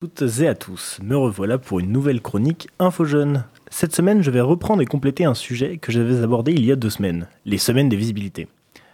toutes 0.00 0.40
et 0.40 0.48
à 0.48 0.54
tous, 0.54 0.98
me 1.02 1.14
revoilà 1.14 1.58
pour 1.58 1.78
une 1.78 1.92
nouvelle 1.92 2.22
chronique 2.22 2.68
Info 2.78 3.04
Jeune. 3.04 3.44
Cette 3.68 3.94
semaine, 3.94 4.22
je 4.22 4.30
vais 4.30 4.40
reprendre 4.40 4.80
et 4.80 4.86
compléter 4.86 5.26
un 5.26 5.34
sujet 5.34 5.76
que 5.76 5.92
j'avais 5.92 6.22
abordé 6.22 6.52
il 6.52 6.64
y 6.64 6.72
a 6.72 6.76
deux 6.76 6.88
semaines, 6.88 7.28
les 7.44 7.58
semaines 7.58 7.90
des 7.90 7.98
visibilités. 7.98 8.48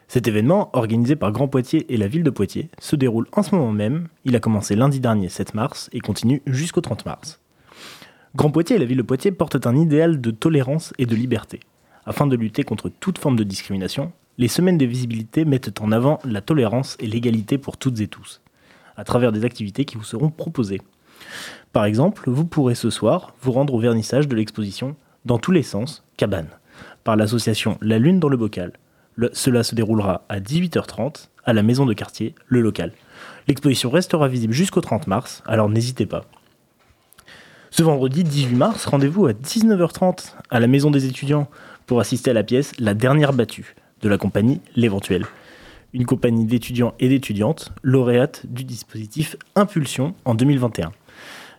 Cet 0.08 0.26
événement, 0.26 0.68
organisé 0.72 1.14
par 1.14 1.30
Grand 1.30 1.46
Poitiers 1.46 1.86
et 1.94 1.96
la 1.96 2.08
ville 2.08 2.24
de 2.24 2.30
Poitiers, 2.30 2.70
se 2.80 2.96
déroule 2.96 3.28
en 3.30 3.44
ce 3.44 3.54
moment 3.54 3.70
même. 3.70 4.08
Il 4.24 4.34
a 4.34 4.40
commencé 4.40 4.74
lundi 4.74 4.98
dernier 4.98 5.28
7 5.28 5.54
mars 5.54 5.88
et 5.92 6.00
continue 6.00 6.42
jusqu'au 6.44 6.80
30 6.80 7.06
mars. 7.06 7.38
Grand 8.34 8.50
Poitiers 8.50 8.74
et 8.74 8.80
la 8.80 8.84
ville 8.84 8.96
de 8.96 9.02
Poitiers 9.02 9.30
portent 9.30 9.64
un 9.64 9.76
idéal 9.76 10.20
de 10.20 10.30
tolérance 10.32 10.92
et 10.98 11.06
de 11.06 11.14
liberté. 11.14 11.60
Afin 12.04 12.26
de 12.26 12.34
lutter 12.34 12.64
contre 12.64 12.88
toute 12.88 13.18
forme 13.18 13.36
de 13.36 13.44
discrimination, 13.44 14.10
les 14.38 14.48
semaines 14.48 14.76
des 14.76 14.86
visibilités 14.86 15.44
mettent 15.44 15.80
en 15.80 15.92
avant 15.92 16.18
la 16.24 16.40
tolérance 16.40 16.96
et 16.98 17.06
l'égalité 17.06 17.58
pour 17.58 17.76
toutes 17.76 18.00
et 18.00 18.08
tous, 18.08 18.42
à 18.96 19.04
travers 19.04 19.30
des 19.30 19.44
activités 19.44 19.84
qui 19.84 19.96
vous 19.96 20.02
seront 20.02 20.30
proposées. 20.30 20.80
Par 21.72 21.84
exemple, 21.84 22.30
vous 22.30 22.44
pourrez 22.44 22.74
ce 22.74 22.90
soir 22.90 23.34
vous 23.42 23.52
rendre 23.52 23.74
au 23.74 23.78
vernissage 23.78 24.28
de 24.28 24.36
l'exposition 24.36 24.96
Dans 25.24 25.38
tous 25.38 25.52
les 25.52 25.62
sens, 25.62 26.04
Cabane, 26.16 26.48
par 27.04 27.16
l'association 27.16 27.78
La 27.80 27.98
Lune 27.98 28.20
dans 28.20 28.28
le 28.28 28.36
Bocal. 28.36 28.72
Cela 29.32 29.62
se 29.62 29.74
déroulera 29.74 30.24
à 30.28 30.40
18h30 30.40 31.28
à 31.44 31.52
la 31.52 31.62
maison 31.62 31.86
de 31.86 31.94
quartier, 31.94 32.34
le 32.46 32.60
local. 32.60 32.92
L'exposition 33.48 33.90
restera 33.90 34.28
visible 34.28 34.52
jusqu'au 34.52 34.80
30 34.80 35.06
mars, 35.06 35.42
alors 35.46 35.68
n'hésitez 35.68 36.06
pas. 36.06 36.24
Ce 37.70 37.82
vendredi 37.82 38.24
18 38.24 38.56
mars, 38.56 38.86
rendez-vous 38.86 39.26
à 39.26 39.32
19h30 39.32 40.32
à 40.50 40.60
la 40.60 40.66
maison 40.66 40.90
des 40.90 41.06
étudiants 41.06 41.48
pour 41.86 42.00
assister 42.00 42.30
à 42.30 42.34
la 42.34 42.42
pièce 42.42 42.72
La 42.78 42.94
dernière 42.94 43.32
battue 43.32 43.76
de 44.02 44.08
la 44.08 44.18
compagnie 44.18 44.60
L'Éventuel. 44.74 45.26
Une 45.96 46.04
compagnie 46.04 46.44
d'étudiants 46.44 46.92
et 47.00 47.08
d'étudiantes 47.08 47.72
lauréate 47.82 48.44
du 48.44 48.64
dispositif 48.64 49.34
Impulsion 49.54 50.14
en 50.26 50.34
2021. 50.34 50.92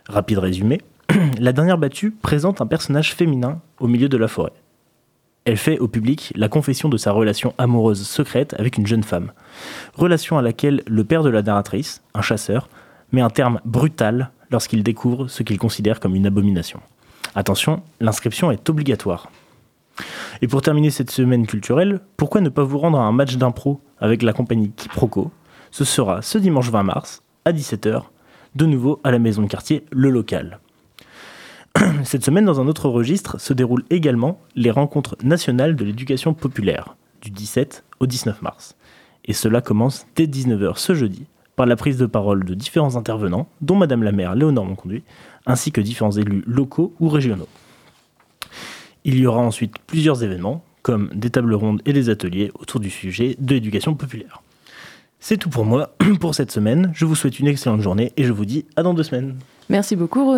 Rapide 0.08 0.38
résumé, 0.38 0.80
la 1.40 1.52
dernière 1.52 1.76
battue 1.76 2.12
présente 2.12 2.60
un 2.60 2.66
personnage 2.68 3.16
féminin 3.16 3.60
au 3.80 3.88
milieu 3.88 4.08
de 4.08 4.16
la 4.16 4.28
forêt. 4.28 4.52
Elle 5.44 5.56
fait 5.56 5.80
au 5.80 5.88
public 5.88 6.32
la 6.36 6.48
confession 6.48 6.88
de 6.88 6.96
sa 6.96 7.10
relation 7.10 7.52
amoureuse 7.58 8.06
secrète 8.06 8.54
avec 8.60 8.78
une 8.78 8.86
jeune 8.86 9.02
femme. 9.02 9.32
Relation 9.94 10.38
à 10.38 10.42
laquelle 10.42 10.84
le 10.86 11.02
père 11.02 11.24
de 11.24 11.30
la 11.30 11.42
narratrice, 11.42 12.00
un 12.14 12.22
chasseur, 12.22 12.68
met 13.10 13.22
un 13.22 13.30
terme 13.30 13.60
brutal 13.64 14.30
lorsqu'il 14.52 14.84
découvre 14.84 15.26
ce 15.26 15.42
qu'il 15.42 15.58
considère 15.58 15.98
comme 15.98 16.14
une 16.14 16.28
abomination. 16.28 16.78
Attention, 17.34 17.82
l'inscription 17.98 18.52
est 18.52 18.70
obligatoire. 18.70 19.32
Et 20.42 20.46
pour 20.46 20.62
terminer 20.62 20.90
cette 20.90 21.10
semaine 21.10 21.48
culturelle, 21.48 21.98
pourquoi 22.16 22.40
ne 22.40 22.50
pas 22.50 22.62
vous 22.62 22.78
rendre 22.78 23.00
à 23.00 23.02
un 23.02 23.10
match 23.10 23.34
d'impro 23.34 23.80
avec 24.00 24.22
la 24.22 24.32
compagnie 24.32 24.70
Kiproco 24.70 25.30
Ce 25.70 25.84
sera 25.84 26.22
ce 26.22 26.38
dimanche 26.38 26.70
20 26.70 26.82
mars 26.82 27.22
à 27.44 27.52
17h, 27.52 28.02
de 28.54 28.66
nouveau 28.66 29.00
à 29.04 29.10
la 29.10 29.18
maison 29.18 29.42
de 29.42 29.48
quartier 29.48 29.84
Le 29.90 30.10
Local. 30.10 30.60
Cette 32.04 32.24
semaine, 32.24 32.44
dans 32.44 32.60
un 32.60 32.66
autre 32.66 32.88
registre, 32.88 33.40
se 33.40 33.52
déroulent 33.52 33.84
également 33.90 34.40
les 34.56 34.70
rencontres 34.70 35.16
nationales 35.22 35.76
de 35.76 35.84
l'éducation 35.84 36.34
populaire, 36.34 36.96
du 37.22 37.30
17 37.30 37.84
au 38.00 38.06
19 38.06 38.42
mars. 38.42 38.76
Et 39.24 39.32
cela 39.32 39.60
commence 39.60 40.06
dès 40.16 40.26
19h 40.26 40.76
ce 40.76 40.94
jeudi, 40.94 41.26
par 41.56 41.66
la 41.66 41.76
prise 41.76 41.98
de 41.98 42.06
parole 42.06 42.44
de 42.44 42.54
différents 42.54 42.96
intervenants, 42.96 43.48
dont 43.60 43.76
Madame 43.76 44.02
la 44.02 44.12
maire 44.12 44.34
Léonore 44.34 44.64
Monconduit, 44.64 45.02
ainsi 45.46 45.72
que 45.72 45.80
différents 45.80 46.12
élus 46.12 46.42
locaux 46.46 46.94
ou 47.00 47.08
régionaux. 47.08 47.48
Il 49.04 49.18
y 49.18 49.26
aura 49.26 49.40
ensuite 49.40 49.78
plusieurs 49.86 50.22
événements, 50.22 50.62
comme 50.88 51.10
des 51.14 51.28
tables 51.28 51.52
rondes 51.52 51.82
et 51.84 51.92
des 51.92 52.08
ateliers 52.08 52.50
autour 52.58 52.80
du 52.80 52.88
sujet 52.88 53.36
de 53.38 53.52
l'éducation 53.52 53.94
populaire. 53.94 54.40
C'est 55.20 55.36
tout 55.36 55.50
pour 55.50 55.66
moi 55.66 55.94
pour 56.20 56.34
cette 56.34 56.50
semaine. 56.50 56.92
Je 56.94 57.04
vous 57.04 57.14
souhaite 57.14 57.38
une 57.40 57.46
excellente 57.46 57.82
journée 57.82 58.10
et 58.16 58.24
je 58.24 58.32
vous 58.32 58.46
dis 58.46 58.64
à 58.74 58.82
dans 58.82 58.94
deux 58.94 59.02
semaines. 59.02 59.34
Merci 59.68 59.96
beaucoup. 59.96 60.34